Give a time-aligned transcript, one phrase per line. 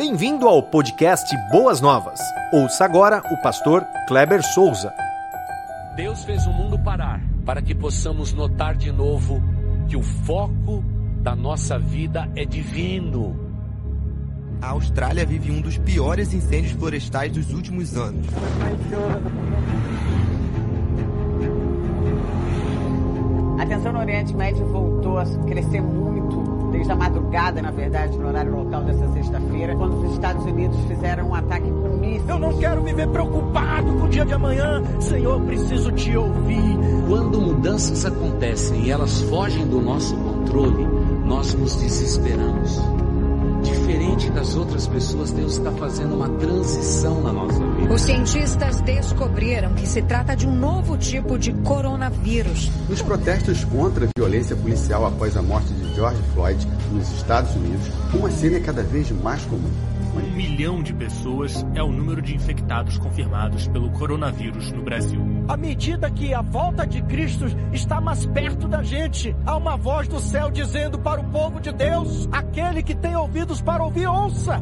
[0.00, 2.18] Bem-vindo ao podcast Boas Novas.
[2.54, 4.94] Ouça agora o pastor Kleber Souza.
[5.94, 9.42] Deus fez o mundo parar para que possamos notar de novo
[9.86, 10.82] que o foco
[11.20, 13.38] da nossa vida é divino.
[14.62, 18.26] A Austrália vive um dos piores incêndios florestais dos últimos anos.
[23.60, 25.99] A tensão no Oriente Médio voltou a crescer muito
[26.70, 31.28] desde a madrugada, na verdade, no horário local dessa sexta-feira, quando os Estados Unidos fizeram
[31.28, 32.28] um ataque com mísseis.
[32.28, 34.82] Eu não quero viver preocupado com o dia de amanhã.
[35.00, 36.78] Senhor, preciso te ouvir.
[37.08, 40.86] Quando mudanças acontecem e elas fogem do nosso controle,
[41.24, 42.80] nós nos desesperamos.
[43.62, 47.92] Diferente das outras pessoas, Deus está fazendo uma transição na nossa vida.
[47.92, 52.70] Os cientistas descobriram que se trata de um novo tipo de coronavírus.
[52.88, 55.69] Nos protestos contra a violência policial após a morte
[56.00, 59.70] George Floyd nos Estados Unidos, uma cena é cada vez mais comum.
[60.16, 65.20] Um milhão de pessoas é o número de infectados confirmados pelo coronavírus no Brasil.
[65.46, 70.08] À medida que a volta de Cristo está mais perto da gente, há uma voz
[70.08, 74.58] do céu dizendo para o povo de Deus: aquele que tem ouvidos para ouvir, ouça.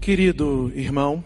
[0.00, 1.22] Querido irmão,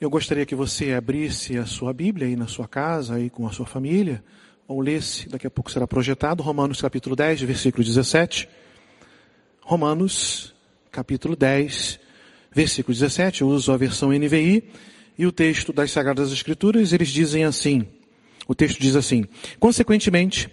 [0.00, 3.52] eu gostaria que você abrisse a sua Bíblia aí na sua casa, aí com a
[3.52, 4.22] sua família,
[4.68, 8.48] ou lesse, daqui a pouco será projetado, Romanos capítulo 10, versículo 17.
[9.60, 10.54] Romanos
[10.92, 11.98] capítulo 10,
[12.52, 14.70] versículo 17, eu uso a versão NVI,
[15.18, 17.84] e o texto das Sagradas Escrituras, eles dizem assim,
[18.46, 19.24] o texto diz assim,
[19.58, 20.48] consequentemente,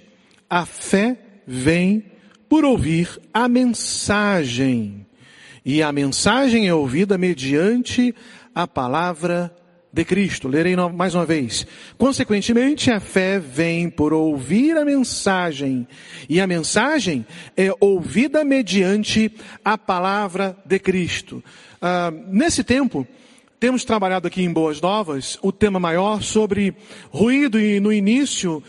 [0.50, 2.04] a fé vem
[2.50, 5.06] por ouvir a mensagem,
[5.64, 8.14] e a mensagem é ouvida mediante
[8.56, 9.53] a palavra
[9.92, 10.48] de Cristo.
[10.48, 11.67] Lerei mais uma vez.
[11.98, 15.88] Consequentemente, a fé vem por ouvir a mensagem,
[16.28, 19.31] e a mensagem é ouvida mediante
[19.64, 21.44] a palavra de Cristo.
[21.81, 23.06] Ah, nesse tempo,
[23.58, 26.76] temos trabalhado aqui em Boas Novas o tema maior sobre
[27.10, 28.61] ruído e no início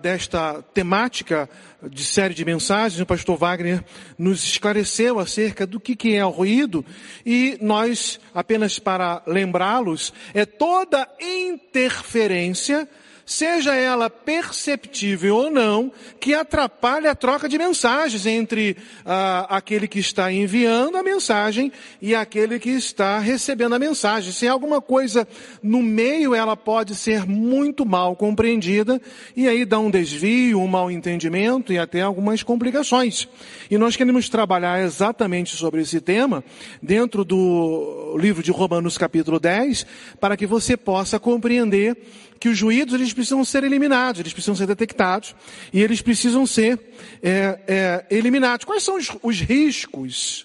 [0.00, 1.48] desta temática
[1.82, 3.84] de série de mensagens, o pastor Wagner
[4.18, 6.84] nos esclareceu acerca do que, que é o ruído
[7.24, 12.88] e nós, apenas para lembrá-los, é toda interferência
[13.24, 19.98] seja ela perceptível ou não, que atrapalhe a troca de mensagens entre ah, aquele que
[19.98, 24.32] está enviando a mensagem e aquele que está recebendo a mensagem.
[24.32, 25.26] Se alguma coisa
[25.62, 29.00] no meio, ela pode ser muito mal compreendida
[29.36, 33.28] e aí dá um desvio, um mal entendimento e até algumas complicações.
[33.70, 36.44] E nós queremos trabalhar exatamente sobre esse tema
[36.82, 39.86] dentro do livro de Romanos capítulo 10,
[40.20, 41.96] para que você possa compreender
[42.42, 45.32] que os ruídos eles precisam ser eliminados, eles precisam ser detectados
[45.72, 46.76] e eles precisam ser
[47.22, 48.64] é, é, eliminados.
[48.64, 50.44] Quais são os, os riscos?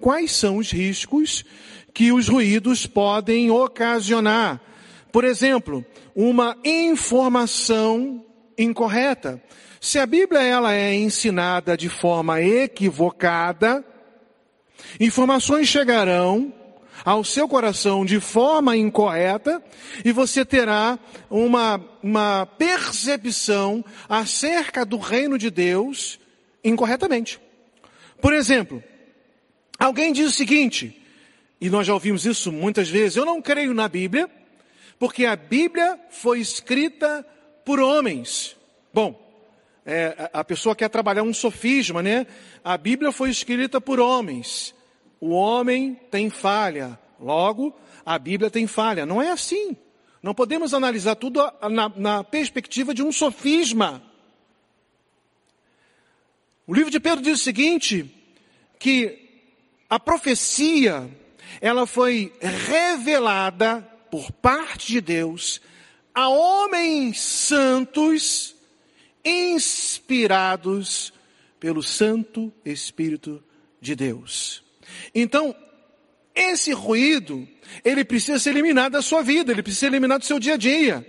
[0.00, 1.44] Quais são os riscos
[1.92, 4.58] que os ruídos podem ocasionar?
[5.12, 5.84] Por exemplo,
[6.16, 8.24] uma informação
[8.56, 9.38] incorreta.
[9.82, 13.84] Se a Bíblia ela é ensinada de forma equivocada,
[14.98, 16.54] informações chegarão
[17.04, 19.62] ao seu coração de forma incorreta
[20.04, 20.98] e você terá
[21.28, 26.18] uma, uma percepção acerca do reino de Deus
[26.62, 27.40] incorretamente.
[28.20, 28.82] Por exemplo,
[29.78, 31.00] alguém diz o seguinte,
[31.60, 34.30] e nós já ouvimos isso muitas vezes, eu não creio na Bíblia,
[34.98, 37.26] porque a Bíblia foi escrita
[37.64, 38.56] por homens.
[38.94, 39.20] Bom,
[39.84, 42.26] é, a pessoa quer trabalhar um sofisma, né?
[42.62, 44.72] A Bíblia foi escrita por homens.
[45.22, 47.72] O homem tem falha, logo
[48.04, 49.06] a Bíblia tem falha.
[49.06, 49.76] Não é assim.
[50.20, 51.40] Não podemos analisar tudo
[51.70, 54.02] na, na perspectiva de um sofisma.
[56.66, 58.12] O livro de Pedro diz o seguinte,
[58.80, 59.46] que
[59.88, 61.08] a profecia,
[61.60, 65.60] ela foi revelada por parte de Deus
[66.12, 68.56] a homens santos,
[69.24, 71.12] inspirados
[71.60, 73.40] pelo Santo Espírito
[73.80, 74.71] de Deus.
[75.14, 75.54] Então,
[76.34, 77.46] esse ruído,
[77.84, 80.56] ele precisa ser eliminado da sua vida, ele precisa ser eliminado do seu dia a
[80.56, 81.06] dia.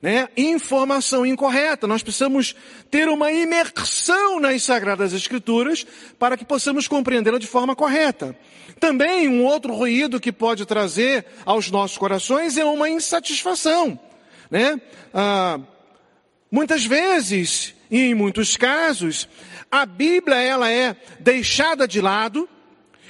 [0.00, 0.28] Né?
[0.36, 1.86] Informação incorreta.
[1.86, 2.54] Nós precisamos
[2.90, 5.86] ter uma imersão nas Sagradas Escrituras
[6.18, 8.36] para que possamos compreendê-la de forma correta.
[8.78, 13.98] Também um outro ruído que pode trazer aos nossos corações é uma insatisfação.
[14.50, 14.78] Né?
[15.14, 15.58] Ah,
[16.50, 19.26] muitas vezes, e em muitos casos,
[19.70, 22.46] a Bíblia ela é deixada de lado,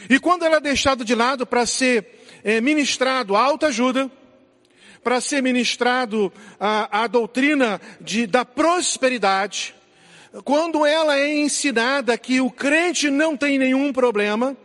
[0.09, 2.07] e quando ela é deixada de lado para ser
[2.43, 4.11] é, ministrado a autoajuda,
[5.03, 9.75] para ser ministrado a, a doutrina de, da prosperidade,
[10.45, 14.57] quando ela é ensinada que o crente não tem nenhum problema,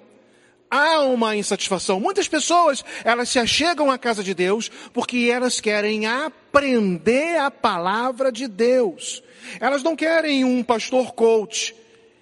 [0.70, 2.00] há uma insatisfação.
[2.00, 8.32] Muitas pessoas, elas se achegam à casa de Deus porque elas querem aprender a palavra
[8.32, 9.22] de Deus.
[9.60, 11.76] Elas não querem um pastor coach.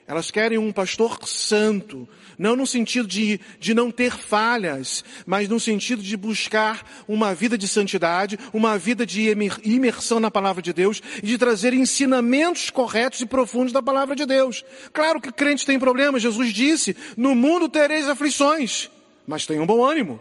[0.08, 2.08] Elas querem um pastor santo,
[2.38, 7.58] não no sentido de, de não ter falhas, mas no sentido de buscar uma vida
[7.58, 9.30] de santidade, uma vida de
[9.64, 14.26] imersão na palavra de Deus e de trazer ensinamentos corretos e profundos da palavra de
[14.26, 14.64] Deus.
[14.94, 18.90] Claro que crente tem problemas, Jesus disse, no mundo tereis aflições,
[19.26, 20.20] mas tenham bom ânimo.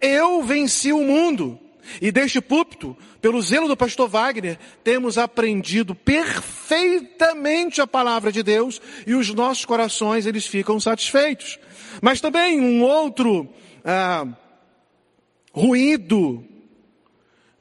[0.00, 1.58] Eu venci o mundo.
[2.00, 8.80] E deste púlpito, pelo zelo do pastor Wagner, temos aprendido perfeitamente a palavra de Deus
[9.06, 11.58] e os nossos corações eles ficam satisfeitos.
[12.00, 13.48] Mas também um outro
[13.84, 14.26] ah,
[15.52, 16.44] ruído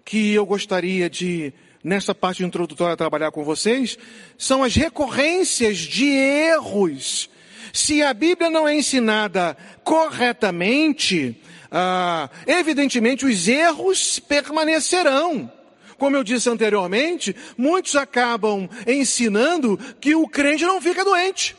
[0.06, 1.54] que eu gostaria de
[1.84, 3.98] nessa parte introdutória trabalhar com vocês
[4.38, 7.30] são as recorrências de erros.
[7.74, 11.40] Se a Bíblia não é ensinada corretamente,
[11.72, 15.52] ah, evidentemente os erros permanecerão.
[15.98, 21.56] Como eu disse anteriormente, muitos acabam ensinando que o crente não fica doente.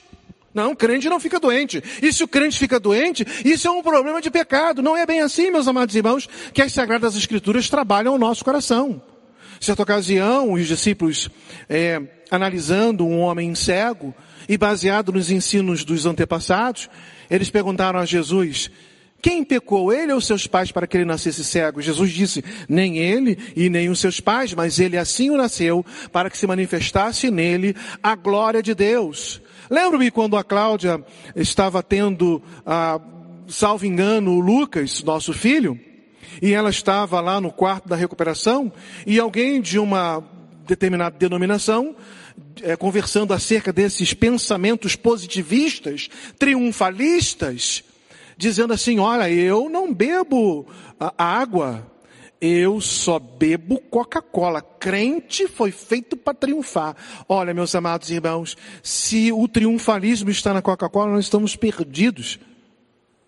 [0.52, 1.82] Não, o crente não fica doente.
[2.02, 4.82] E se o crente fica doente, isso é um problema de pecado.
[4.82, 9.00] Não é bem assim, meus amados irmãos, que as Sagradas Escrituras trabalham o nosso coração.
[9.58, 11.30] Certa ocasião, os discípulos,
[11.68, 14.14] é, analisando um homem cego
[14.48, 16.88] e baseado nos ensinos dos antepassados,
[17.30, 18.70] eles perguntaram a Jesus,
[19.22, 21.80] quem pecou, ele ou seus pais, para que ele nascesse cego?
[21.80, 26.28] Jesus disse, nem ele e nem os seus pais, mas ele assim o nasceu, para
[26.28, 29.40] que se manifestasse nele a glória de Deus.
[29.70, 31.02] Lembro-me quando a Cláudia
[31.36, 33.00] estava tendo, ah,
[33.46, 35.78] salvo engano, o Lucas, nosso filho,
[36.42, 38.72] e ela estava lá no quarto da recuperação,
[39.06, 40.20] e alguém de uma
[40.66, 41.94] determinada denominação,
[42.62, 46.08] é, conversando acerca desses pensamentos positivistas,
[46.38, 47.84] triunfalistas,
[48.36, 50.66] dizendo assim: olha, eu não bebo
[51.16, 51.86] água,
[52.40, 54.60] eu só bebo Coca-Cola.
[54.60, 56.96] Crente foi feito para triunfar.
[57.28, 62.38] Olha, meus amados irmãos, se o triunfalismo está na Coca-Cola, nós estamos perdidos.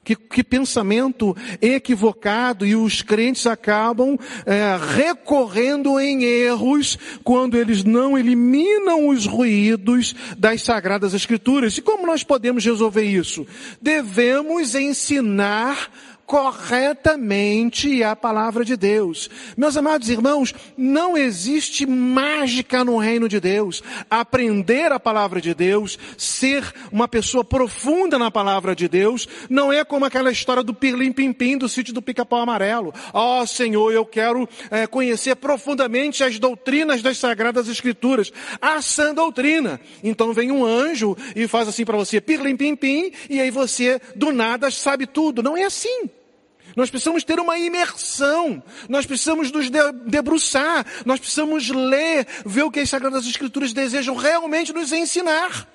[0.05, 8.19] Que, que, pensamento equivocado e os crentes acabam é, recorrendo em erros quando eles não
[8.19, 11.79] eliminam os ruídos das sagradas escrituras.
[11.79, 13.47] E como nós podemos resolver isso?
[13.81, 15.91] Devemos ensinar
[16.26, 19.29] corretamente a palavra de Deus.
[19.56, 23.82] Meus amados irmãos, não existe mágica no reino de Deus.
[24.11, 29.85] Aprender a palavra de Deus, ser uma pessoa profunda na palavra de Deus, não é
[29.85, 32.93] como aquela história do pirlim pimpim do sítio do pica-pau amarelo.
[33.12, 38.32] Ó oh, Senhor, eu quero é, conhecer profundamente as doutrinas das sagradas escrituras.
[38.61, 39.81] A sã doutrina.
[40.03, 44.32] Então vem um anjo e faz assim para você, pirlim pimpim, e aí você do
[44.32, 45.43] nada sabe tudo.
[45.43, 46.11] Não é assim.
[46.76, 48.62] Nós precisamos ter uma imersão.
[48.88, 49.71] Nós precisamos nos
[50.06, 50.85] debruçar.
[51.05, 55.69] Nós precisamos ler, ver o que as Sagradas Escrituras desejam realmente nos ensinar.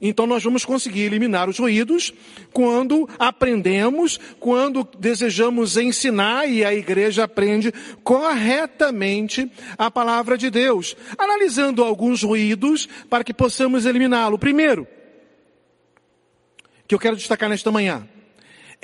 [0.00, 2.12] Então nós vamos conseguir eliminar os ruídos
[2.52, 7.72] quando aprendemos, quando desejamos ensinar e a igreja aprende
[8.02, 10.96] corretamente a palavra de Deus.
[11.16, 14.38] Analisando alguns ruídos para que possamos eliminá-lo.
[14.38, 14.86] Primeiro,
[16.86, 18.06] que eu quero destacar nesta manhã,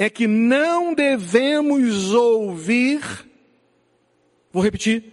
[0.01, 3.03] é que não devemos ouvir,
[4.51, 5.13] vou repetir,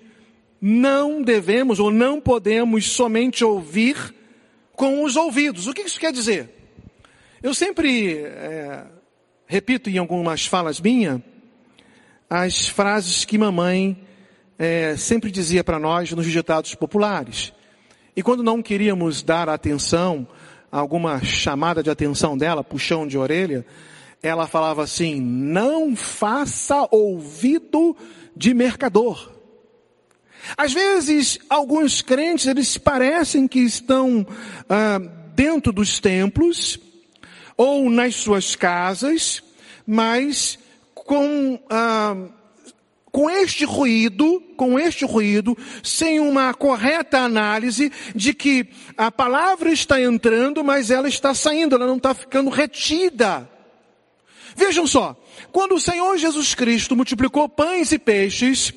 [0.61, 4.15] não devemos ou não podemos somente ouvir
[4.71, 5.67] com os ouvidos.
[5.67, 6.49] O que isso quer dizer?
[7.43, 8.85] Eu sempre é,
[9.45, 11.19] repito em algumas falas minhas
[12.29, 14.01] as frases que mamãe
[14.57, 17.51] é, sempre dizia para nós nos ditados populares.
[18.15, 20.25] E quando não queríamos dar atenção,
[20.71, 23.65] alguma chamada de atenção dela, puxão de orelha,
[24.21, 27.95] ela falava assim: não faça ouvido
[28.35, 29.31] de mercador.
[30.55, 34.25] Às vezes, alguns crentes, eles parecem que estão
[34.69, 34.99] ah,
[35.35, 36.79] dentro dos templos,
[37.57, 39.43] ou nas suas casas,
[39.85, 40.59] mas
[40.93, 42.15] com, ah,
[43.11, 49.99] com este ruído, com este ruído, sem uma correta análise de que a palavra está
[49.99, 53.49] entrando, mas ela está saindo, ela não está ficando retida.
[54.57, 55.15] Vejam só,
[55.51, 58.73] quando o Senhor Jesus Cristo multiplicou pães e peixes,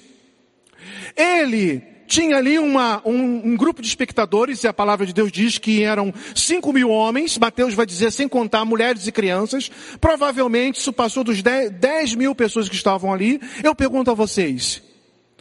[1.17, 5.57] ele tinha ali uma, um, um, grupo de espectadores, e a palavra de Deus diz
[5.57, 10.93] que eram cinco mil homens, Mateus vai dizer sem contar mulheres e crianças, provavelmente isso
[10.93, 13.41] passou dos dez mil pessoas que estavam ali.
[13.65, 14.83] Eu pergunto a vocês,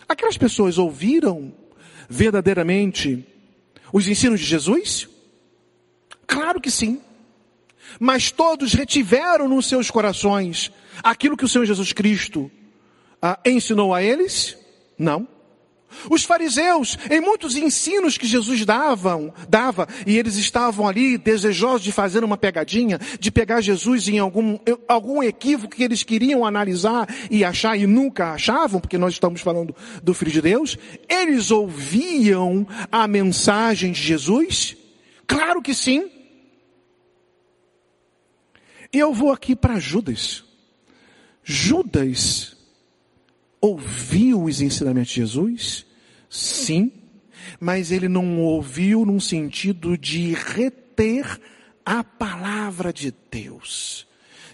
[0.08, 1.54] aquelas pessoas ouviram
[2.08, 3.28] verdadeiramente
[3.92, 5.10] os ensinos de Jesus?
[6.26, 7.02] Claro que sim.
[8.00, 10.72] Mas todos retiveram nos seus corações
[11.04, 12.52] aquilo que o Senhor Jesus Cristo
[13.22, 14.58] ah, ensinou a eles?
[14.98, 15.28] Não.
[16.10, 21.92] Os fariseus, em muitos ensinos que Jesus davam, dava, e eles estavam ali desejosos de
[21.92, 27.44] fazer uma pegadinha, de pegar Jesus em algum, algum equívoco que eles queriam analisar e
[27.44, 30.78] achar e nunca achavam, porque nós estamos falando do Filho de Deus,
[31.08, 34.78] eles ouviam a mensagem de Jesus?
[35.28, 36.19] Claro que sim.
[38.92, 40.44] Eu vou aqui para Judas.
[41.44, 42.56] Judas
[43.62, 45.86] ouviu os ensinamentos de Jesus?
[46.30, 46.92] Sim,
[47.60, 51.40] mas ele não ouviu num sentido de reter
[51.86, 54.09] a palavra de Deus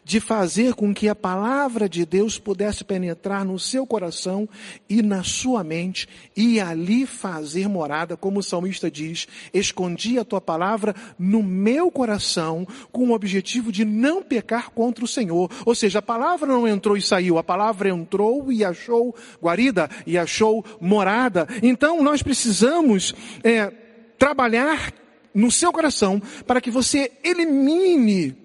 [0.06, 4.48] de fazer com que a palavra de Deus pudesse penetrar no seu coração
[4.88, 6.08] e na sua mente
[6.38, 12.68] e ali fazer morada, como o salmista diz, escondi a tua palavra no meu coração
[12.92, 15.50] com o objetivo de não pecar contra o Senhor.
[15.66, 20.20] Ou seja, a palavra não entrou e saiu, a palavra entrou e achou guarida e
[20.20, 21.48] achou morada.
[21.64, 23.72] Então nós precisamos é,
[24.20, 24.94] trabalhar
[25.34, 28.45] no seu coração para que você elimine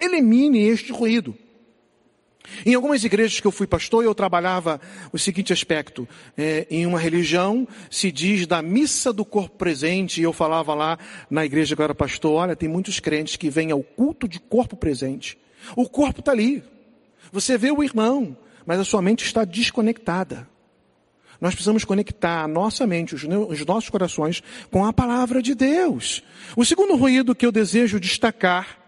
[0.00, 1.36] Elimine este ruído.
[2.64, 4.80] Em algumas igrejas que eu fui pastor, eu trabalhava
[5.12, 6.06] o seguinte aspecto.
[6.36, 10.98] É, em uma religião se diz da missa do corpo presente, e eu falava lá
[11.30, 14.38] na igreja que eu era pastor, olha, tem muitos crentes que vêm ao culto de
[14.38, 15.38] corpo presente.
[15.74, 16.62] O corpo está ali.
[17.32, 18.36] Você vê o irmão,
[18.66, 20.46] mas a sua mente está desconectada.
[21.40, 26.22] Nós precisamos conectar a nossa mente, os, os nossos corações com a palavra de Deus.
[26.56, 28.83] O segundo ruído que eu desejo destacar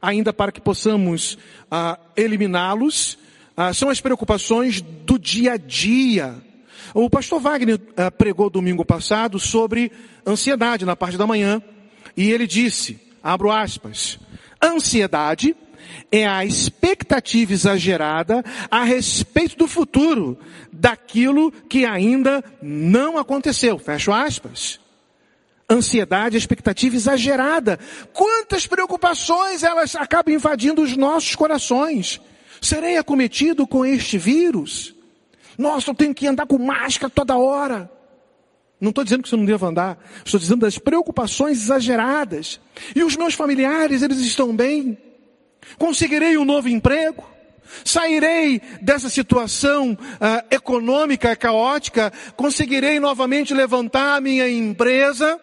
[0.00, 1.38] ainda para que possamos
[1.70, 3.18] ah, eliminá-los,
[3.56, 6.34] ah, são as preocupações do dia a dia.
[6.94, 9.92] O pastor Wagner ah, pregou domingo passado sobre
[10.26, 11.62] ansiedade na parte da manhã,
[12.16, 14.18] e ele disse, abro aspas,
[14.62, 15.54] ansiedade
[16.10, 20.38] é a expectativa exagerada a respeito do futuro,
[20.72, 23.78] daquilo que ainda não aconteceu.
[23.78, 24.80] Fecho aspas
[25.70, 27.78] ansiedade, expectativa exagerada.
[28.12, 32.20] Quantas preocupações elas acabam invadindo os nossos corações.
[32.60, 34.94] Serei acometido com este vírus?
[35.56, 37.90] Nossa, eu tenho que andar com máscara toda hora.
[38.80, 39.98] Não estou dizendo que você não deva andar.
[40.24, 42.60] Estou dizendo das preocupações exageradas.
[42.96, 44.98] E os meus familiares, eles estão bem?
[45.78, 47.22] Conseguirei um novo emprego?
[47.84, 52.12] Sairei dessa situação uh, econômica caótica?
[52.36, 55.40] Conseguirei novamente levantar a minha empresa?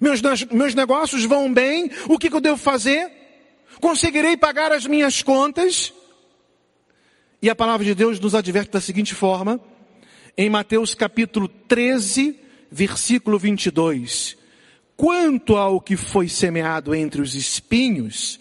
[0.00, 1.90] Meus, meus negócios vão bem?
[2.08, 3.10] O que, que eu devo fazer?
[3.80, 5.92] Conseguirei pagar as minhas contas?
[7.40, 9.60] E a palavra de Deus nos adverte da seguinte forma,
[10.36, 12.38] em Mateus capítulo 13,
[12.70, 14.36] versículo 22.
[14.96, 18.40] Quanto ao que foi semeado entre os espinhos,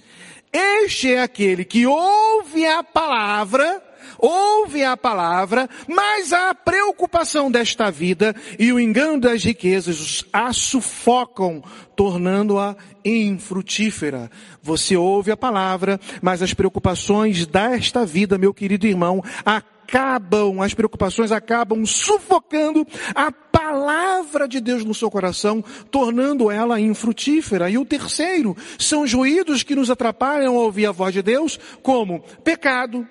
[0.52, 3.84] este é aquele que ouve a palavra
[4.20, 11.64] ouve a palavra, mas a preocupação desta vida e o engano das riquezas a sufocam,
[11.96, 14.30] tornando-a infrutífera.
[14.62, 21.32] Você ouve a palavra, mas as preocupações desta vida, meu querido irmão, acabam, as preocupações
[21.32, 27.70] acabam sufocando a palavra de Deus no seu coração, tornando ela infrutífera.
[27.70, 31.60] E o terceiro são os ruídos que nos atrapalham a ouvir a voz de Deus,
[31.82, 33.08] como pecado,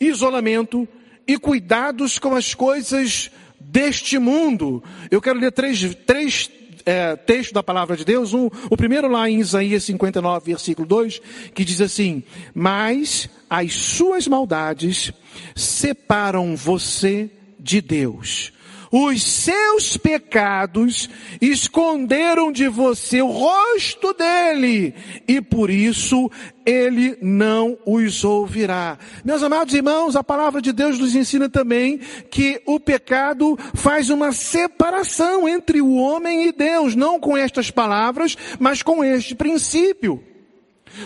[0.00, 0.88] isolamento
[1.26, 4.82] e cuidados com as coisas deste mundo.
[5.10, 6.50] Eu quero ler três, três
[6.84, 8.32] é, textos da palavra de Deus.
[8.32, 11.20] Um, o primeiro lá em Isaías 59, versículo 2,
[11.54, 12.22] que diz assim:
[12.54, 15.12] Mas as suas maldades
[15.54, 18.55] separam você de Deus
[18.90, 21.08] os seus pecados
[21.40, 24.94] esconderam de você o rosto dele,
[25.26, 26.30] e por isso
[26.64, 28.98] ele não os ouvirá.
[29.24, 31.98] Meus amados irmãos, a palavra de Deus nos ensina também
[32.30, 38.36] que o pecado faz uma separação entre o homem e Deus, não com estas palavras,
[38.58, 40.22] mas com este princípio.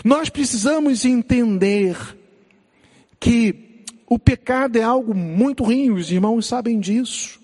[0.03, 1.97] Nós precisamos entender
[3.19, 7.40] que o pecado é algo muito ruim, os irmãos sabem disso.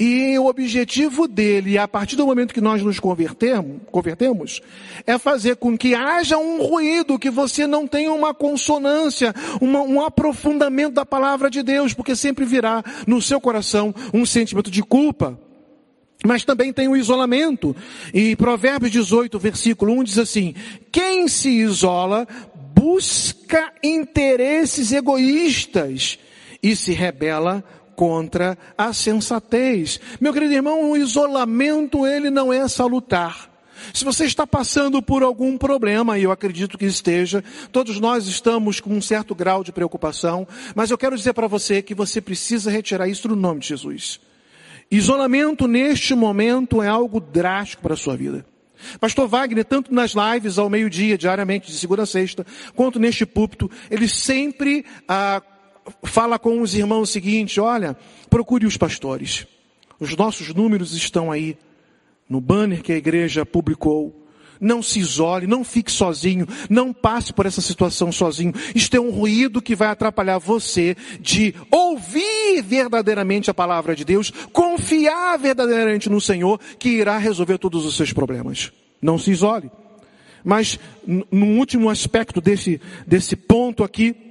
[0.00, 4.62] E o objetivo dele, a partir do momento que nós nos convertemos, convertemos,
[5.04, 10.00] é fazer com que haja um ruído, que você não tenha uma consonância, uma, um
[10.00, 15.36] aprofundamento da palavra de Deus, porque sempre virá no seu coração um sentimento de culpa.
[16.24, 17.74] Mas também tem o isolamento.
[18.14, 20.54] E Provérbios 18, versículo 1 diz assim:
[20.92, 22.26] Quem se isola
[22.72, 26.20] busca interesses egoístas
[26.62, 27.64] e se rebela
[27.98, 29.98] contra a sensatez.
[30.20, 33.50] Meu querido irmão, o isolamento ele não é salutar.
[33.92, 38.78] Se você está passando por algum problema, e eu acredito que esteja, todos nós estamos
[38.78, 42.70] com um certo grau de preocupação, mas eu quero dizer para você que você precisa
[42.70, 44.20] retirar isso no nome de Jesus.
[44.88, 48.46] Isolamento neste momento é algo drástico para a sua vida.
[49.00, 53.68] Pastor Wagner, tanto nas lives ao meio-dia, diariamente, de segunda a sexta, quanto neste púlpito,
[53.90, 55.42] ele sempre ah,
[56.04, 57.96] fala com os irmãos o seguinte: olha,
[58.28, 59.46] procure os pastores.
[60.00, 61.56] Os nossos números estão aí
[62.28, 64.14] no banner que a igreja publicou.
[64.60, 68.52] Não se isole, não fique sozinho, não passe por essa situação sozinho.
[68.74, 74.32] Isto é um ruído que vai atrapalhar você de ouvir verdadeiramente a palavra de Deus,
[74.52, 78.72] confiar verdadeiramente no Senhor, que irá resolver todos os seus problemas.
[79.00, 79.70] Não se isole.
[80.42, 84.27] Mas, no último aspecto desse, desse ponto aqui,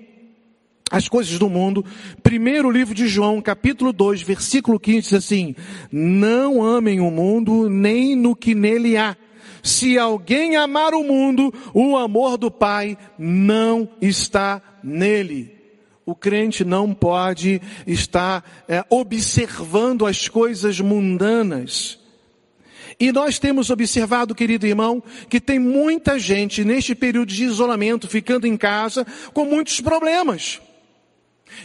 [0.91, 1.86] as coisas do mundo.
[2.24, 5.56] Primeiro livro de João, capítulo 2, versículo 15 diz assim:
[5.91, 9.15] Não amem o mundo nem no que nele há.
[9.63, 15.56] Se alguém amar o mundo, o amor do Pai não está nele.
[16.06, 22.00] O crente não pode estar é, observando as coisas mundanas.
[23.00, 28.48] E nós temos observado, querido irmão, que tem muita gente neste período de isolamento, ficando
[28.48, 30.62] em casa, com muitos problemas.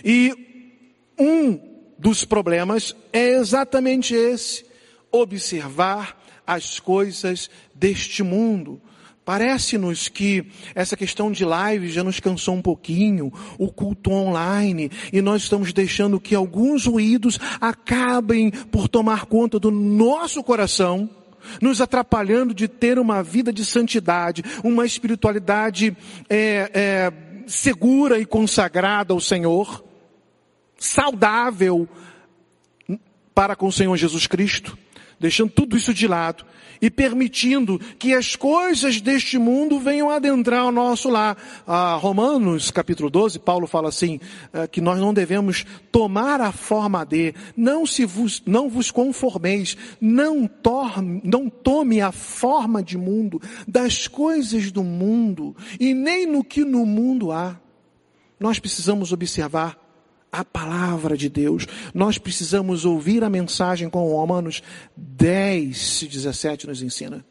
[0.05, 1.59] E um
[1.99, 4.65] dos problemas é exatamente esse:
[5.11, 8.81] observar as coisas deste mundo.
[9.25, 15.23] Parece-nos que essa questão de live já nos cansou um pouquinho, o culto online, e
[15.23, 21.09] nós estamos deixando que alguns ruídos acabem por tomar conta do nosso coração,
[21.61, 25.97] nos atrapalhando de ter uma vida de santidade, uma espiritualidade
[26.29, 27.13] é, é,
[27.47, 29.85] segura e consagrada ao Senhor,
[30.77, 31.89] saudável
[33.35, 34.77] para com o Senhor Jesus Cristo,
[35.19, 36.45] deixando tudo isso de lado
[36.83, 41.39] e permitindo que as coisas deste mundo venham adentrar o nosso lar.
[41.65, 44.19] Ah, Romanos capítulo 12, Paulo fala assim,
[44.53, 49.77] ah, que nós não devemos tomar a forma de, não se vos, não vos conformeis,
[50.01, 56.43] não, torme, não tome a forma de mundo, das coisas do mundo, e nem no
[56.43, 57.57] que no mundo há.
[58.41, 59.82] Nós precisamos observar
[60.33, 61.67] a palavra de Deus.
[61.93, 64.63] Nós precisamos ouvir a mensagem como Romanos
[64.97, 67.23] 10, 17 nos ensina.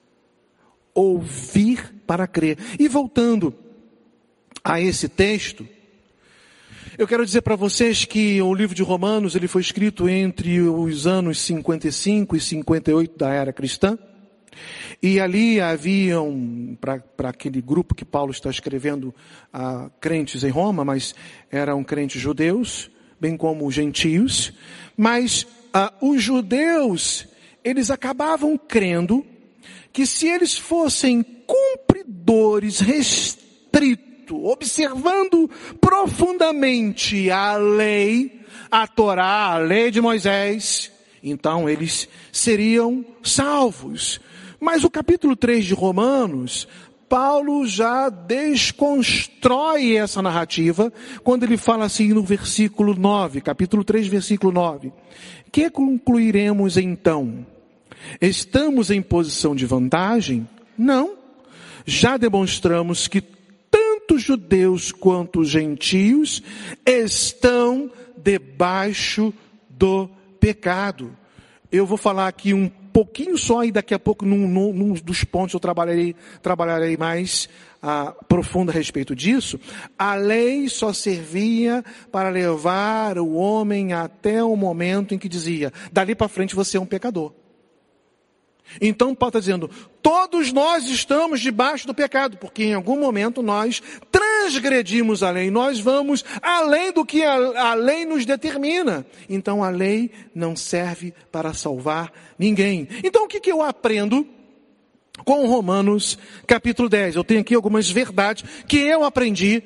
[0.93, 2.59] Ouvir para crer.
[2.79, 3.55] E voltando
[4.63, 5.67] a esse texto,
[6.97, 11.07] eu quero dizer para vocês que o livro de Romanos ele foi escrito entre os
[11.07, 13.97] anos 55 e 58 da era cristã.
[15.01, 19.13] E ali haviam, para aquele grupo que Paulo está escrevendo,
[19.51, 21.15] a crentes em Roma, mas
[21.49, 24.53] eram crentes judeus, bem como os gentios.
[24.95, 27.27] Mas ah, os judeus,
[27.63, 29.25] eles acabavam crendo
[29.93, 39.99] que se eles fossem cumpridores restrito, observando profundamente a lei, a Torá, a lei de
[39.99, 40.91] Moisés,
[41.23, 44.19] então eles seriam salvos.
[44.60, 46.67] Mas o capítulo 3 de Romanos,
[47.10, 54.51] Paulo já desconstrói essa narrativa quando ele fala assim no versículo 9, capítulo 3, versículo
[54.53, 54.93] 9.
[55.51, 57.45] Que concluiremos então?
[58.21, 60.47] Estamos em posição de vantagem?
[60.77, 61.17] Não.
[61.86, 63.21] Já demonstramos que
[63.69, 66.41] tanto judeus quanto gentios
[66.86, 69.34] estão debaixo
[69.69, 70.10] do
[70.41, 71.15] pecado.
[71.71, 75.23] Eu vou falar aqui um pouquinho só e daqui a pouco num, num, num dos
[75.23, 77.47] pontos eu trabalharei, trabalharei mais
[77.82, 79.58] ah, profundo a respeito disso.
[79.97, 86.15] A lei só servia para levar o homem até o momento em que dizia, dali
[86.15, 87.32] para frente você é um pecador.
[88.79, 89.69] Então Paulo está dizendo,
[90.01, 93.81] todos nós estamos debaixo do pecado, porque em algum momento nós
[94.12, 99.05] transgredimos a lei, nós vamos além do que a, a lei nos determina.
[99.29, 102.88] Então a lei não serve para salvar ninguém.
[103.03, 104.25] Então o que, que eu aprendo?
[105.25, 107.15] Com Romanos capítulo 10.
[107.15, 109.62] Eu tenho aqui algumas verdades que eu aprendi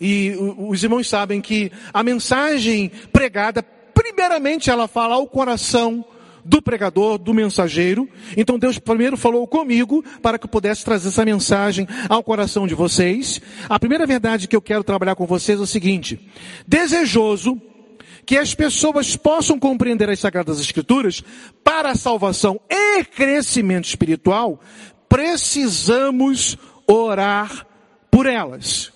[0.00, 6.04] e os irmãos sabem que a mensagem pregada, primeiramente ela fala ao coração
[6.46, 8.08] do pregador, do mensageiro.
[8.36, 12.74] Então Deus primeiro falou comigo para que eu pudesse trazer essa mensagem ao coração de
[12.74, 13.40] vocês.
[13.68, 16.18] A primeira verdade que eu quero trabalhar com vocês é o seguinte:
[16.66, 17.60] desejoso
[18.24, 21.22] que as pessoas possam compreender as Sagradas Escrituras
[21.62, 24.60] para salvação e crescimento espiritual,
[25.08, 27.66] precisamos orar
[28.10, 28.95] por elas.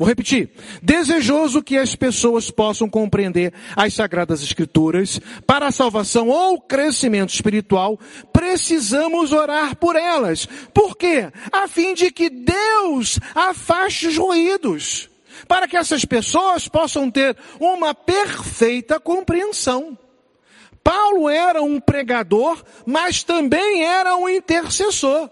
[0.00, 0.48] Vou repetir.
[0.82, 8.00] Desejoso que as pessoas possam compreender as Sagradas Escrituras para a salvação ou crescimento espiritual,
[8.32, 10.48] precisamos orar por elas.
[10.72, 11.30] Por quê?
[11.52, 15.10] A fim de que Deus afaste os ruídos.
[15.46, 19.98] Para que essas pessoas possam ter uma perfeita compreensão.
[20.82, 25.28] Paulo era um pregador, mas também era um intercessor.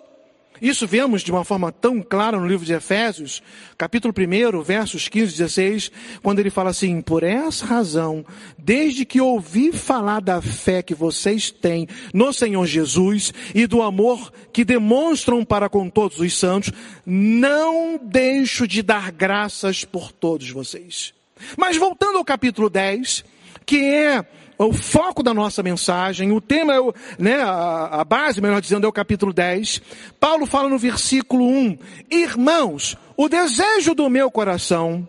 [0.60, 3.42] Isso vemos de uma forma tão clara no livro de Efésios,
[3.76, 5.92] capítulo 1, versos 15 e 16,
[6.22, 8.24] quando ele fala assim, por essa razão,
[8.58, 14.32] desde que ouvi falar da fé que vocês têm no Senhor Jesus e do amor
[14.52, 16.72] que demonstram para com todos os santos,
[17.06, 21.14] não deixo de dar graças por todos vocês.
[21.56, 23.24] Mas voltando ao capítulo 10,
[23.68, 24.24] que é
[24.56, 28.86] o foco da nossa mensagem, o tema é o, né, a, a base, melhor dizendo,
[28.86, 29.82] é o capítulo 10.
[30.18, 31.78] Paulo fala no versículo 1,
[32.10, 35.06] irmãos, o desejo do meu coração,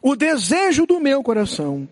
[0.00, 1.86] o desejo do meu coração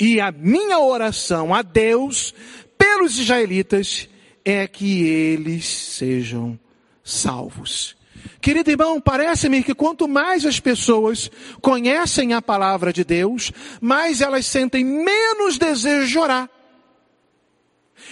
[0.00, 2.34] e a minha oração a Deus
[2.76, 4.08] pelos israelitas
[4.44, 6.58] é que eles sejam
[7.04, 7.96] salvos.
[8.40, 14.46] Querido irmão, parece-me que quanto mais as pessoas conhecem a palavra de Deus, mais elas
[14.46, 16.50] sentem menos desejo de orar.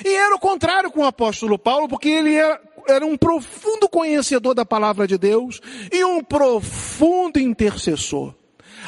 [0.05, 4.55] E era o contrário com o apóstolo Paulo, porque ele era, era um profundo conhecedor
[4.55, 5.61] da palavra de Deus
[5.93, 8.35] e um profundo intercessor.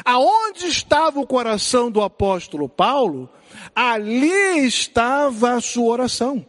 [0.05, 3.29] Aonde estava o coração do apóstolo Paulo,
[3.75, 6.45] ali estava a sua oração.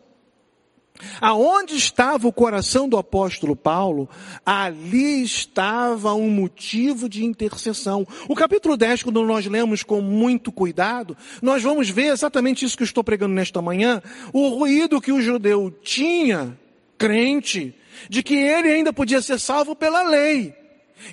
[1.21, 4.09] Aonde estava o coração do apóstolo Paulo,
[4.45, 8.07] ali estava um motivo de intercessão.
[8.29, 12.83] O capítulo 10, quando nós lemos com muito cuidado, nós vamos ver exatamente isso que
[12.83, 16.57] eu estou pregando nesta manhã, o ruído que o judeu tinha,
[16.99, 17.75] crente,
[18.09, 20.60] de que ele ainda podia ser salvo pela lei.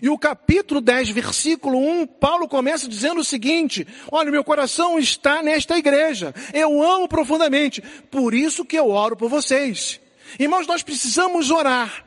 [0.02, 5.42] E o capítulo 10, versículo 1, Paulo começa dizendo o seguinte: Olha, meu coração está
[5.42, 6.34] nesta igreja.
[6.54, 7.82] Eu amo profundamente.
[8.12, 10.00] Por isso que eu oro por vocês.
[10.40, 12.06] Irmãos, nós precisamos orar.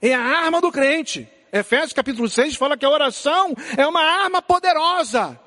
[0.00, 1.28] É a arma do crente.
[1.52, 5.38] Efésios capítulo 6 fala que a oração é uma arma poderosa.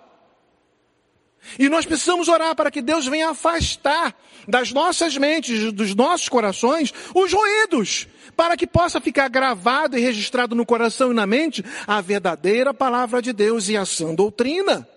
[1.57, 4.15] E nós precisamos orar para que Deus venha afastar
[4.47, 10.55] das nossas mentes, dos nossos corações, os ruídos, para que possa ficar gravado e registrado
[10.55, 14.87] no coração e na mente a verdadeira palavra de Deus e a sã doutrina.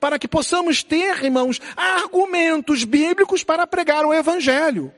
[0.00, 4.92] Para que possamos ter, irmãos, argumentos bíblicos para pregar o Evangelho.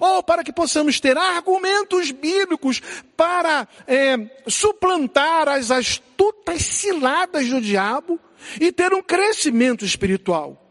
[0.00, 2.80] Ou para que possamos ter argumentos bíblicos
[3.16, 8.18] para é, suplantar as astutas ciladas do diabo
[8.60, 10.62] e ter um crescimento espiritual.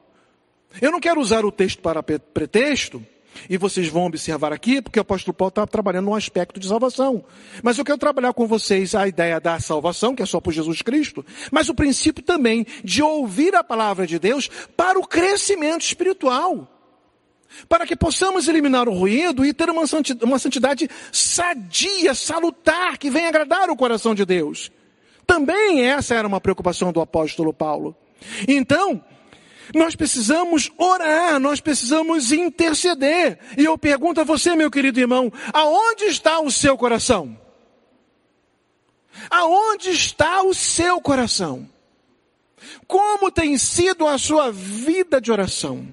[0.82, 3.06] Eu não quero usar o texto para pretexto,
[3.50, 7.24] e vocês vão observar aqui, porque o apóstolo Paulo está trabalhando um aspecto de salvação.
[7.62, 10.82] Mas eu quero trabalhar com vocês a ideia da salvação, que é só por Jesus
[10.82, 16.75] Cristo, mas o princípio também de ouvir a palavra de Deus para o crescimento espiritual.
[17.70, 23.70] Para que possamos eliminar o ruído e ter uma santidade, sadia, salutar, que venha agradar
[23.70, 24.72] o coração de Deus.
[25.26, 27.96] Também essa era uma preocupação do apóstolo Paulo.
[28.48, 29.04] Então,
[29.74, 33.39] nós precisamos orar, nós precisamos interceder.
[33.58, 37.36] E eu pergunto a você, meu querido irmão, aonde está o seu coração?
[39.30, 41.68] Aonde está o seu coração?
[42.86, 45.88] Como tem sido a sua vida de oração?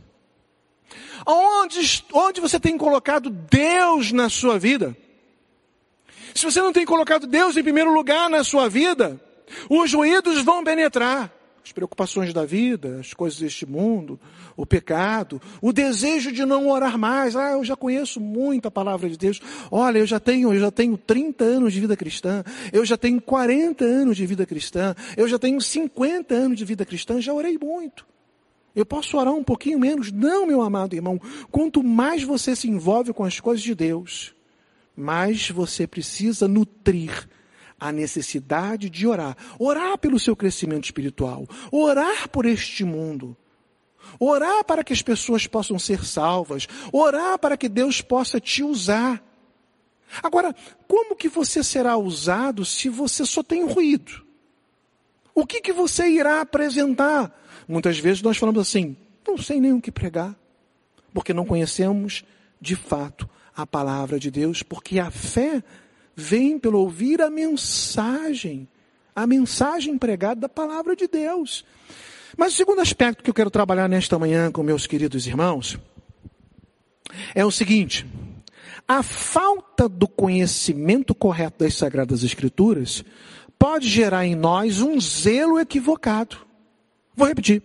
[1.27, 4.97] Onde, onde você tem colocado Deus na sua vida?
[6.35, 9.21] Se você não tem colocado Deus em primeiro lugar na sua vida,
[9.69, 11.33] os ruídos vão penetrar.
[11.65, 14.19] As preocupações da vida, as coisas deste mundo,
[14.57, 17.37] o pecado, o desejo de não orar mais.
[17.37, 19.41] Ah, eu já conheço muito a palavra de Deus.
[19.71, 22.43] Olha, eu já tenho, eu já tenho 30 anos de vida cristã.
[22.73, 24.97] Eu já tenho 40 anos de vida cristã.
[25.17, 27.21] Eu já tenho 50 anos de vida cristã.
[27.21, 28.05] Já orei muito.
[28.75, 30.11] Eu posso orar um pouquinho menos?
[30.11, 31.21] Não, meu amado irmão.
[31.51, 34.35] Quanto mais você se envolve com as coisas de Deus,
[34.97, 37.29] mas você precisa nutrir
[37.79, 39.37] a necessidade de orar.
[39.59, 41.47] Orar pelo seu crescimento espiritual.
[41.71, 43.37] Orar por este mundo.
[44.19, 46.67] Orar para que as pessoas possam ser salvas.
[46.93, 49.23] Orar para que Deus possa te usar.
[50.23, 50.55] Agora,
[50.87, 54.25] como que você será usado se você só tem ruído?
[55.35, 57.42] O que que você irá apresentar?
[57.69, 58.97] Muitas vezes nós falamos assim,
[59.27, 60.35] não sei nem o que pregar,
[61.13, 62.25] porque não conhecemos
[62.61, 65.63] de fato a palavra de Deus, porque a fé
[66.15, 68.69] vem pelo ouvir a mensagem,
[69.15, 71.65] a mensagem pregada da palavra de Deus.
[72.37, 75.79] Mas o segundo aspecto que eu quero trabalhar nesta manhã com meus queridos irmãos
[77.35, 78.07] é o seguinte:
[78.89, 83.05] a falta do conhecimento correto das Sagradas Escrituras
[83.59, 86.39] pode gerar em nós um zelo equivocado.
[87.17, 87.63] Vou repetir.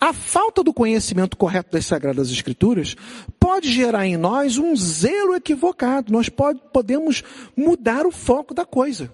[0.00, 2.96] A falta do conhecimento correto das Sagradas Escrituras
[3.40, 6.12] pode gerar em nós um zelo equivocado.
[6.12, 7.22] Nós pode, podemos
[7.56, 9.12] mudar o foco da coisa.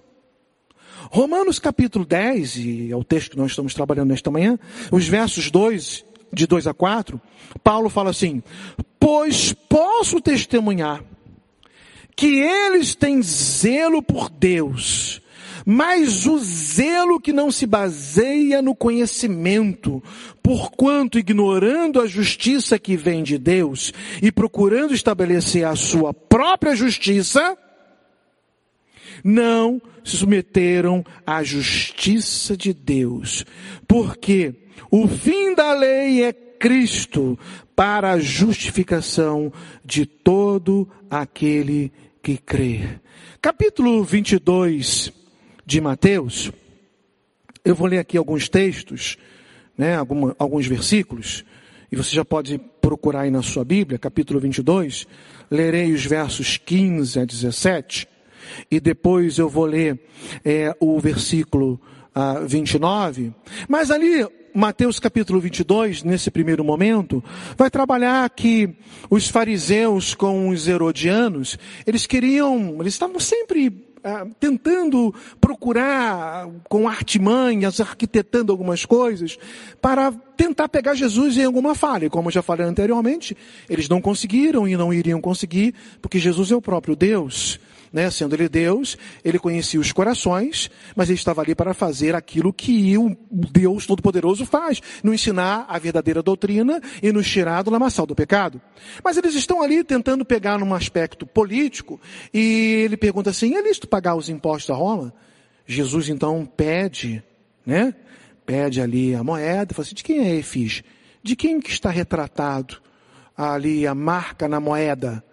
[1.09, 4.57] Romanos capítulo 10, e é o texto que nós estamos trabalhando nesta manhã,
[4.91, 7.19] os versos 2, de 2 a 4,
[7.63, 8.41] Paulo fala assim,
[8.99, 11.03] pois posso testemunhar
[12.15, 15.20] que eles têm zelo por Deus,
[15.73, 20.03] mas o zelo que não se baseia no conhecimento,
[20.43, 27.57] porquanto ignorando a justiça que vem de Deus e procurando estabelecer a sua própria justiça,
[29.23, 33.45] não se submeteram à justiça de Deus,
[33.87, 34.53] porque
[34.91, 37.39] o fim da lei é Cristo
[37.73, 39.53] para a justificação
[39.85, 42.99] de todo aquele que crê.
[43.41, 45.20] Capítulo 22
[45.71, 46.51] de Mateus,
[47.63, 49.17] eu vou ler aqui alguns textos,
[49.77, 51.45] né, alguma, alguns versículos,
[51.89, 55.07] e você já pode procurar aí na sua Bíblia, capítulo 22,
[55.49, 58.05] lerei os versos 15 a 17,
[58.69, 59.97] e depois eu vou ler
[60.43, 61.79] é, o versículo
[62.13, 63.33] ah, 29,
[63.69, 67.23] mas ali Mateus capítulo 22, nesse primeiro momento,
[67.55, 68.75] vai trabalhar que
[69.09, 71.57] os fariseus com os herodianos,
[71.87, 79.37] eles queriam, eles estavam sempre ah, tentando procurar com artimanhas, arquitetando algumas coisas,
[79.81, 82.05] para tentar pegar Jesus em alguma falha.
[82.05, 83.35] E como eu já falei anteriormente,
[83.69, 87.59] eles não conseguiram e não iriam conseguir, porque Jesus é o próprio Deus
[87.91, 88.09] né?
[88.09, 92.97] Sendo ele Deus, ele conhecia os corações, mas ele estava ali para fazer aquilo que
[92.97, 98.15] o Deus Todo-Poderoso faz, nos ensinar a verdadeira doutrina e nos tirar do lamaçal do
[98.15, 98.61] pecado.
[99.03, 101.99] Mas eles estão ali tentando pegar num aspecto político
[102.33, 105.13] e ele pergunta assim, é lícito pagar os impostos a Roma?
[105.65, 107.23] Jesus então pede,
[107.65, 107.93] né?
[108.45, 110.83] Pede ali a moeda, fala assim, de quem é efígie?
[111.23, 112.77] De quem que está retratado
[113.37, 115.23] ali a marca na moeda?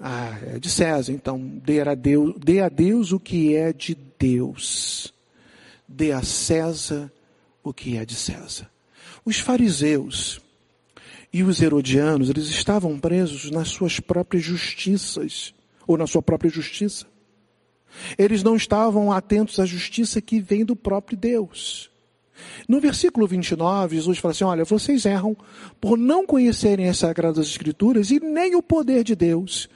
[0.00, 3.96] Ah, é de César, então dê a, Deus, dê a Deus o que é de
[4.18, 5.12] Deus.
[5.86, 7.10] Dê a César
[7.62, 8.70] o que é de César.
[9.24, 10.40] Os fariseus
[11.32, 15.52] e os herodianos, eles estavam presos nas suas próprias justiças,
[15.86, 17.06] ou na sua própria justiça.
[18.16, 21.90] Eles não estavam atentos à justiça que vem do próprio Deus.
[22.68, 25.36] No versículo 29, Jesus fala assim: Olha, vocês erram
[25.80, 29.68] por não conhecerem as Sagradas Escrituras e nem o poder de Deus.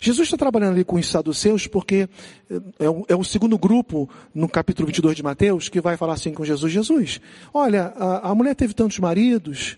[0.00, 2.08] Jesus está trabalhando ali com os saduceus porque
[2.78, 6.32] é o, é o, segundo grupo no capítulo 22 de Mateus que vai falar assim
[6.32, 6.72] com Jesus.
[6.72, 7.20] Jesus,
[7.52, 9.76] olha, a, a mulher teve tantos maridos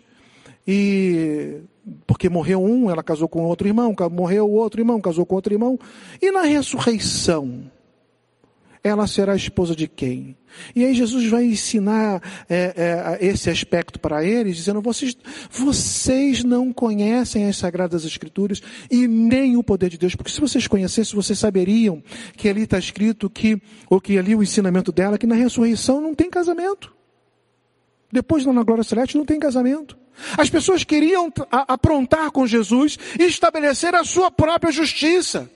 [0.67, 1.61] e
[2.07, 5.77] porque morreu um, ela casou com outro irmão, morreu outro irmão, casou com outro irmão.
[6.21, 7.65] E na ressurreição,
[8.85, 10.37] ela será esposa de quem?
[10.75, 15.17] E aí Jesus vai ensinar é, é, esse aspecto para eles, dizendo: vocês,
[15.51, 20.67] vocês não conhecem as Sagradas Escrituras e nem o poder de Deus, porque se vocês
[20.67, 22.03] conhecessem, vocês saberiam
[22.37, 26.15] que ali está escrito que, ou que ali o ensinamento dela, que na ressurreição não
[26.15, 26.93] tem casamento.
[28.11, 29.97] Depois na glória celeste não tem casamento.
[30.37, 35.51] As pessoas queriam aprontar com Jesus e estabelecer a sua própria justiça.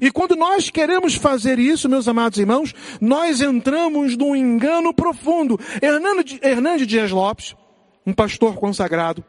[0.00, 5.58] E quando nós queremos fazer isso, meus amados irmãos, nós entramos num engano profundo.
[5.82, 7.56] Hernando Dias Lopes,
[8.06, 9.24] um pastor consagrado,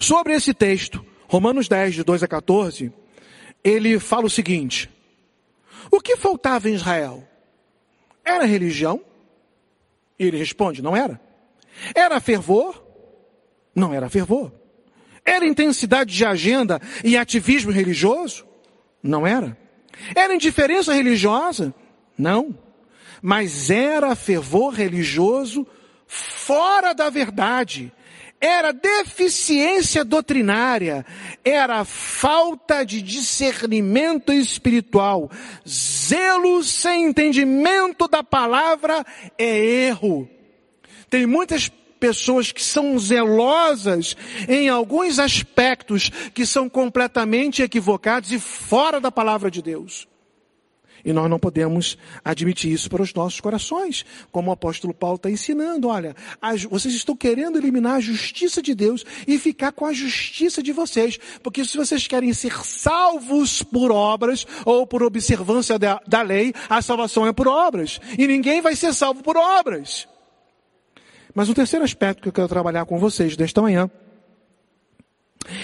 [0.00, 2.92] sobre esse texto, Romanos 10, de 2 a 14,
[3.62, 4.90] ele fala o seguinte:
[5.90, 7.26] O que faltava em Israel?
[8.24, 9.00] Era religião?
[10.18, 11.20] E ele responde: Não era.
[11.94, 12.82] Era fervor?
[13.74, 14.52] Não era fervor.
[15.24, 18.46] Era intensidade de agenda e ativismo religioso?
[19.04, 19.54] Não era.
[20.16, 21.74] Era indiferença religiosa?
[22.16, 22.58] Não.
[23.20, 25.66] Mas era fervor religioso
[26.06, 27.92] fora da verdade.
[28.40, 31.06] Era deficiência doutrinária,
[31.42, 35.30] era falta de discernimento espiritual,
[35.66, 39.04] zelo sem entendimento da palavra
[39.38, 40.28] é erro.
[41.08, 41.70] Tem muitas
[42.04, 44.14] pessoas que são zelosas
[44.46, 50.06] em alguns aspectos que são completamente equivocados e fora da palavra de Deus.
[51.02, 55.30] E nós não podemos admitir isso para os nossos corações, como o apóstolo Paulo está
[55.30, 55.88] ensinando.
[55.88, 56.14] Olha,
[56.68, 61.18] vocês estão querendo eliminar a justiça de Deus e ficar com a justiça de vocês,
[61.42, 66.82] porque se vocês querem ser salvos por obras ou por observância da, da lei, a
[66.82, 67.98] salvação é por obras.
[68.18, 70.06] E ninguém vai ser salvo por obras.
[71.34, 73.90] Mas o terceiro aspecto que eu quero trabalhar com vocês desta manhã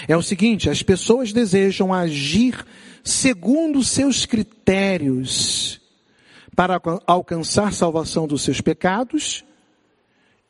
[0.07, 2.65] é o seguinte: as pessoas desejam agir
[3.03, 5.79] segundo seus critérios
[6.55, 9.43] para alcançar salvação dos seus pecados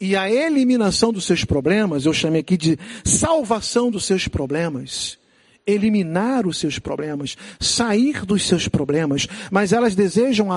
[0.01, 5.19] e a eliminação dos seus problemas, eu chamei aqui de salvação dos seus problemas.
[5.63, 10.47] Eliminar os seus problemas, sair dos seus problemas, mas elas desejam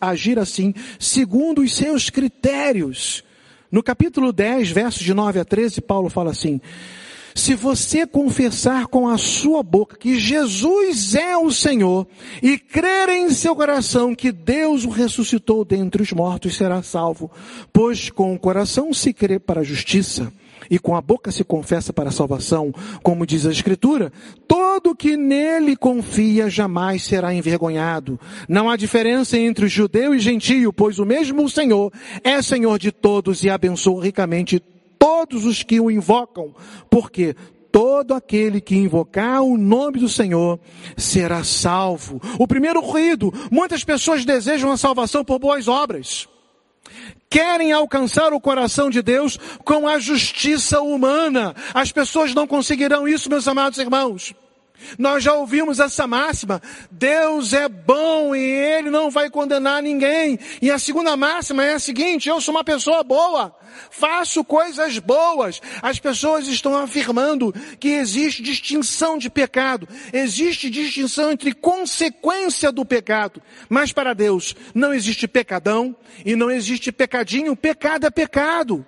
[0.00, 3.22] agir assim, segundo os seus critérios.
[3.74, 6.60] No capítulo 10, versos de 9 a 13, Paulo fala assim:
[7.34, 12.06] se você confessar com a sua boca que Jesus é o Senhor
[12.40, 17.28] e crer em seu coração que Deus o ressuscitou dentre os mortos, será salvo.
[17.72, 20.32] Pois com o coração se crê para a justiça
[20.70, 22.72] e com a boca se confessa para a salvação,
[23.02, 24.12] como diz a Escritura,
[24.46, 28.18] todo que nele confia jamais será envergonhado.
[28.48, 33.42] Não há diferença entre judeu e gentio, pois o mesmo Senhor é Senhor de todos
[33.44, 34.62] e abençoa ricamente
[34.98, 36.54] todos os que o invocam,
[36.88, 37.36] porque
[37.70, 40.60] todo aquele que invocar o nome do Senhor
[40.96, 42.20] será salvo.
[42.38, 46.28] O primeiro ruído, muitas pessoas desejam a salvação por boas obras.
[47.34, 51.52] Querem alcançar o coração de Deus com a justiça humana.
[51.74, 54.32] As pessoas não conseguirão isso, meus amados irmãos.
[54.98, 60.38] Nós já ouvimos essa máxima: Deus é bom e Ele não vai condenar ninguém.
[60.60, 63.54] E a segunda máxima é a seguinte: eu sou uma pessoa boa,
[63.90, 65.60] faço coisas boas.
[65.82, 73.42] As pessoas estão afirmando que existe distinção de pecado, existe distinção entre consequência do pecado.
[73.68, 77.56] Mas para Deus não existe pecadão e não existe pecadinho.
[77.56, 78.86] Pecado é pecado.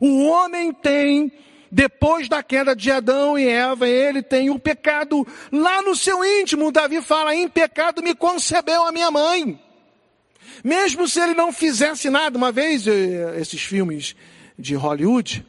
[0.00, 1.32] O homem tem
[1.74, 6.70] depois da queda de Adão e Eva, ele tem o pecado lá no seu íntimo.
[6.70, 9.58] Davi fala: em pecado me concebeu a minha mãe.
[10.62, 14.14] Mesmo se ele não fizesse nada, uma vez eh, esses filmes
[14.58, 15.46] de Hollywood,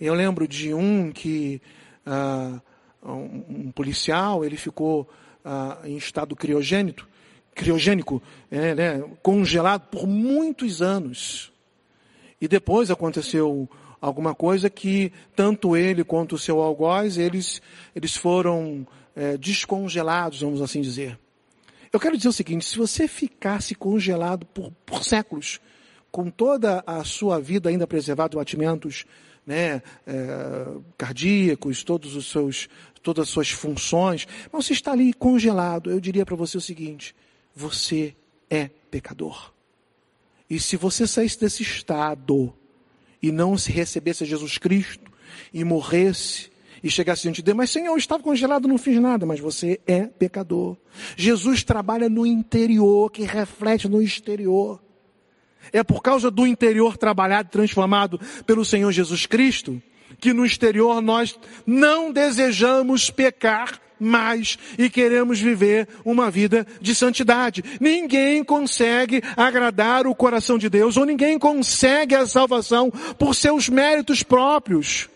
[0.00, 1.62] eu lembro de um que
[2.04, 2.60] uh,
[3.08, 5.08] um, policial ele ficou
[5.44, 7.06] uh, em estado criogênico,
[7.54, 11.52] criogênico, é, né, congelado por muitos anos.
[12.40, 13.68] E depois aconteceu
[14.04, 17.62] alguma coisa que tanto ele quanto o seu algoz, eles,
[17.96, 18.86] eles foram
[19.16, 21.18] é, descongelados, vamos assim dizer.
[21.90, 25.58] Eu quero dizer o seguinte, se você ficasse congelado por, por séculos,
[26.10, 29.06] com toda a sua vida ainda preservada, batimentos
[29.46, 30.66] né, é,
[30.98, 32.68] cardíacos, todos os seus,
[33.02, 37.16] todas as suas funções, mas você está ali congelado, eu diria para você o seguinte,
[37.56, 38.14] você
[38.50, 39.50] é pecador.
[40.50, 42.52] E se você saísse desse estado,
[43.24, 45.10] e não se recebesse Jesus Cristo
[45.50, 46.50] e morresse
[46.82, 49.80] e chegasse diante de Deus, mas Senhor, eu estava congelado, não fiz nada, mas você
[49.86, 50.76] é pecador.
[51.16, 54.78] Jesus trabalha no interior, que reflete no exterior.
[55.72, 59.82] É por causa do interior trabalhado, transformado pelo Senhor Jesus Cristo,
[60.20, 61.34] que no exterior nós
[61.66, 67.62] não desejamos pecar mais e queremos viver uma vida de santidade.
[67.80, 74.22] Ninguém consegue agradar o coração de Deus ou ninguém consegue a salvação por seus méritos
[74.22, 75.08] próprios.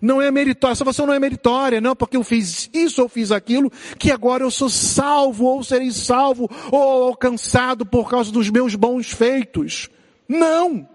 [0.00, 3.32] Não é meritória, a salvação não é meritória, não porque eu fiz isso ou fiz
[3.32, 8.74] aquilo, que agora eu sou salvo ou serei salvo ou alcançado por causa dos meus
[8.74, 9.88] bons feitos.
[10.28, 10.86] Não!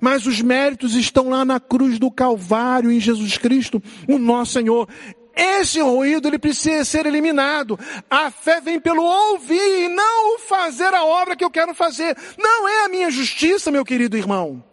[0.00, 4.88] Mas os méritos estão lá na cruz do Calvário em Jesus Cristo, o nosso Senhor.
[5.36, 7.78] Esse ruído ele precisa ser eliminado.
[8.08, 12.16] A fé vem pelo ouvir e não fazer a obra que eu quero fazer.
[12.38, 14.64] Não é a minha justiça, meu querido irmão.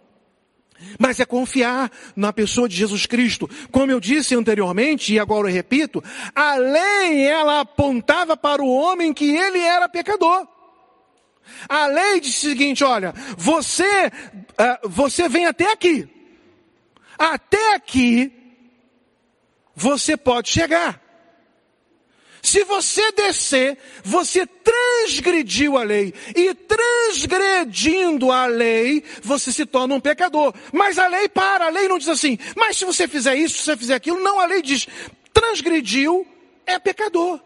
[0.97, 3.49] Mas é confiar na pessoa de Jesus Cristo.
[3.71, 6.01] Como eu disse anteriormente, e agora eu repito,
[6.33, 10.47] a lei ela apontava para o homem que ele era pecador.
[11.67, 16.07] A lei diz o seguinte, olha, você, uh, você vem até aqui.
[17.17, 18.42] Até aqui
[19.75, 21.01] você pode chegar.
[22.43, 26.13] Se você descer, você transgrediu a lei.
[26.35, 30.53] E transgredindo a lei, você se torna um pecador.
[30.73, 33.63] Mas a lei para, a lei não diz assim, mas se você fizer isso, se
[33.63, 34.85] você fizer aquilo, não, a lei diz,
[35.33, 36.27] transgrediu,
[36.65, 37.39] é pecador.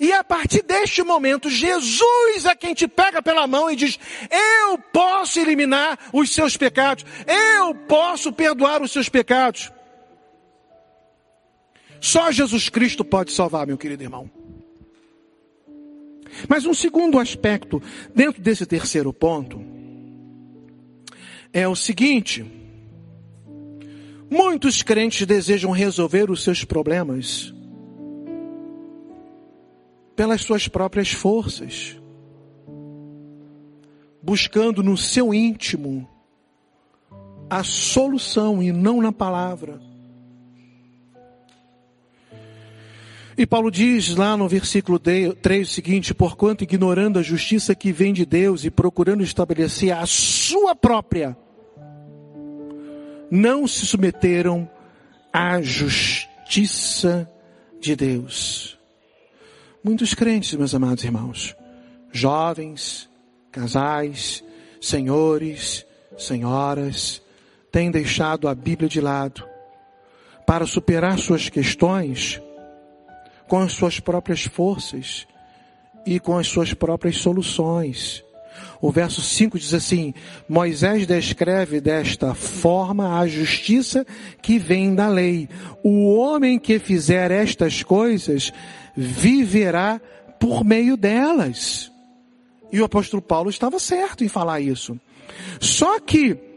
[0.00, 3.98] E a partir deste momento, Jesus é quem te pega pela mão e diz:
[4.30, 9.70] Eu posso eliminar os seus pecados, eu posso perdoar os seus pecados.
[12.02, 14.28] Só Jesus Cristo pode salvar, meu querido irmão.
[16.48, 17.80] Mas um segundo aspecto,
[18.12, 19.64] dentro desse terceiro ponto,
[21.52, 22.44] é o seguinte:
[24.28, 27.54] muitos crentes desejam resolver os seus problemas
[30.16, 31.96] pelas suas próprias forças,
[34.20, 36.08] buscando no seu íntimo
[37.48, 39.91] a solução e não na palavra.
[43.36, 48.12] E Paulo diz lá no versículo 3 o seguinte: Porquanto ignorando a justiça que vem
[48.12, 51.36] de Deus e procurando estabelecer a sua própria,
[53.30, 54.68] não se submeteram
[55.32, 57.30] à justiça
[57.80, 58.78] de Deus.
[59.82, 61.56] Muitos crentes, meus amados irmãos,
[62.12, 63.08] jovens,
[63.50, 64.44] casais,
[64.80, 65.86] senhores,
[66.18, 67.22] senhoras,
[67.72, 69.44] têm deixado a Bíblia de lado
[70.46, 72.40] para superar suas questões
[73.48, 75.26] com as suas próprias forças
[76.06, 78.24] e com as suas próprias soluções.
[78.80, 80.12] O verso 5 diz assim:
[80.48, 84.04] Moisés descreve desta forma a justiça
[84.42, 85.48] que vem da lei.
[85.82, 88.52] O homem que fizer estas coisas
[88.96, 90.00] viverá
[90.38, 91.90] por meio delas.
[92.72, 94.98] E o apóstolo Paulo estava certo em falar isso.
[95.60, 96.51] Só que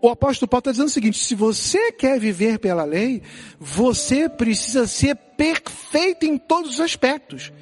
[0.00, 3.22] o apóstolo Paulo está dizendo o seguinte: se você quer viver pela lei,
[3.58, 7.52] você precisa ser perfeito em todos os aspectos.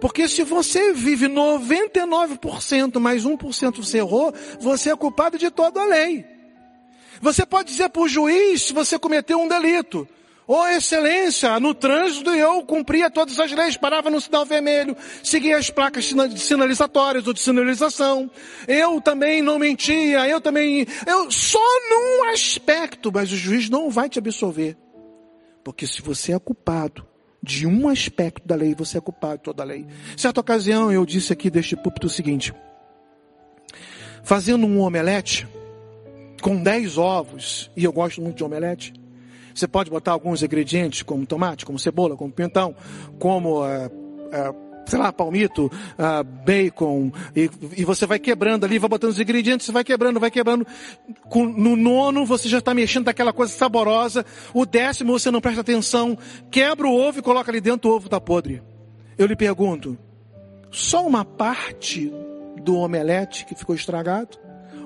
[0.00, 5.86] Porque se você vive 99% mais 1% você errou, você é culpado de toda a
[5.86, 6.24] lei.
[7.20, 10.06] Você pode dizer para o juiz se você cometeu um delito.
[10.48, 15.70] Oh, excelência, no trânsito eu cumpria todas as leis, parava no sinal vermelho, seguia as
[15.70, 18.30] placas sinalizatórias ou de sinalização.
[18.68, 21.58] Eu também não mentia, eu também, eu só
[21.90, 24.76] num aspecto, mas o juiz não vai te absolver.
[25.64, 27.04] Porque se você é culpado
[27.42, 29.84] de um aspecto da lei, você é culpado de toda a lei.
[30.16, 32.54] Certa ocasião eu disse aqui deste púlpito o seguinte:
[34.22, 35.48] fazendo um omelete
[36.40, 38.94] com 10 ovos, e eu gosto muito de omelete,
[39.56, 42.76] você pode botar alguns ingredientes, como tomate, como cebola, como pimentão,
[43.18, 48.90] como, uh, uh, sei lá, palmito, uh, bacon, e, e, você vai quebrando ali, vai
[48.90, 50.66] botando os ingredientes, vai quebrando, vai quebrando.
[51.30, 54.26] Com, no nono você já está mexendo daquela coisa saborosa.
[54.52, 56.18] O décimo você não presta atenção,
[56.50, 58.62] quebra o ovo e coloca ali dentro, o ovo está podre.
[59.16, 59.96] Eu lhe pergunto,
[60.70, 62.12] só uma parte
[62.62, 64.38] do omelete que ficou estragado?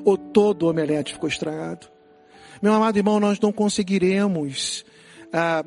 [0.05, 1.89] Ou todo o omelete ficou estragado?
[2.63, 4.85] Meu amado irmão, nós não conseguiremos
[5.33, 5.65] ah,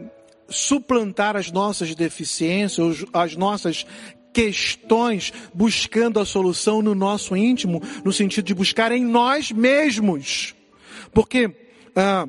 [0.47, 3.85] suplantar as nossas deficiências, as nossas
[4.31, 10.53] questões, buscando a solução no nosso íntimo, no sentido de buscar em nós mesmos.
[11.11, 11.51] Porque
[11.95, 12.27] ah,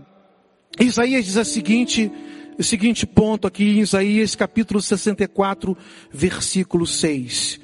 [0.80, 2.10] Isaías diz a seguinte,
[2.58, 5.76] o seguinte ponto aqui em Isaías capítulo 64,
[6.10, 7.60] versículo 6.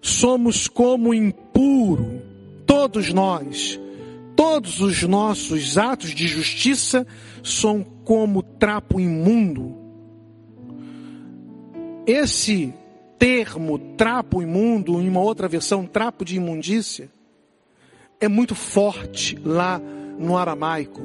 [0.00, 2.22] Somos como impuro,
[2.64, 3.78] todos nós,
[4.42, 7.06] Todos os nossos atos de justiça
[7.44, 9.76] são como trapo imundo.
[12.06, 12.72] Esse
[13.18, 17.10] termo trapo imundo, em uma outra versão, trapo de imundícia,
[18.18, 19.78] é muito forte lá
[20.18, 21.02] no aramaico.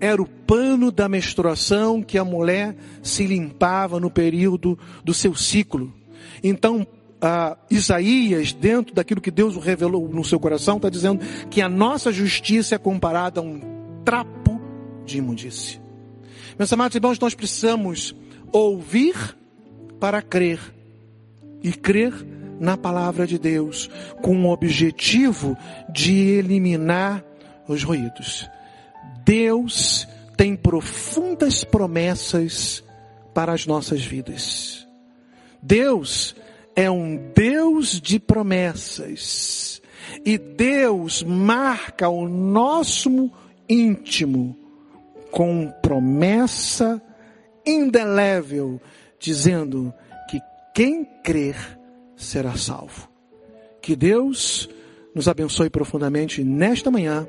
[0.00, 5.92] Era o pano da menstruação que a mulher se limpava no período do seu ciclo.
[6.42, 6.86] Então,
[7.20, 12.12] ah, Isaías, dentro daquilo que Deus revelou no seu coração, está dizendo que a nossa
[12.12, 13.60] justiça é comparada a um
[14.04, 14.60] trapo
[15.04, 15.80] de imundície.
[16.58, 18.14] Meus amados irmãos, nós precisamos
[18.52, 19.36] ouvir
[19.98, 20.60] para crer
[21.62, 22.12] e crer
[22.58, 23.88] na palavra de Deus
[24.22, 25.56] com o objetivo
[25.92, 27.24] de eliminar
[27.66, 28.48] os ruídos.
[29.24, 30.06] Deus
[30.36, 32.82] tem profundas promessas
[33.34, 34.86] para as nossas vidas.
[35.62, 36.34] Deus
[36.80, 39.82] é um Deus de promessas.
[40.24, 43.30] E Deus marca o nosso
[43.68, 44.56] íntimo
[45.30, 47.00] com promessa
[47.66, 48.80] indelével,
[49.18, 49.92] dizendo
[50.30, 50.40] que
[50.74, 51.78] quem crer
[52.16, 53.10] será salvo.
[53.82, 54.66] Que Deus
[55.14, 57.28] nos abençoe profundamente nesta manhã.